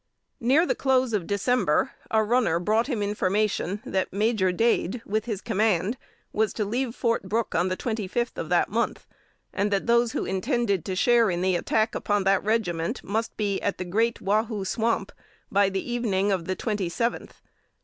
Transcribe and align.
Near 0.39 0.65
the 0.65 0.73
close 0.73 1.13
of 1.13 1.27
December, 1.27 1.91
a 2.09 2.23
runner 2.23 2.57
brought 2.57 2.87
him 2.87 3.03
information 3.03 3.83
that 3.85 4.11
Major 4.11 4.51
Dade, 4.51 5.03
with 5.05 5.25
his 5.25 5.41
command, 5.41 5.95
was 6.33 6.53
to 6.53 6.65
leave 6.65 6.95
Fort 6.95 7.29
Brooke 7.29 7.53
on 7.53 7.67
the 7.67 7.75
twenty 7.75 8.07
fifth 8.07 8.39
of 8.39 8.49
that 8.49 8.67
month, 8.67 9.05
and 9.53 9.69
that 9.69 9.85
those 9.85 10.13
who 10.13 10.25
intended 10.25 10.85
to 10.85 10.95
share 10.95 11.29
in 11.29 11.41
the 11.41 11.55
attack 11.55 11.93
upon 11.93 12.23
that 12.23 12.43
regiment, 12.43 13.03
must 13.03 13.37
be 13.37 13.61
at 13.61 13.77
the 13.77 13.85
great 13.85 14.19
"Wahoo 14.19 14.65
Swamp," 14.65 15.11
by 15.51 15.69
the 15.69 15.91
evening 15.91 16.31
of 16.31 16.45
the 16.45 16.55
twenty 16.55 16.89
seventh. 16.89 17.39